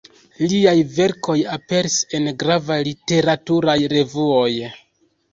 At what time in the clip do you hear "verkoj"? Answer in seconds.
0.93-1.35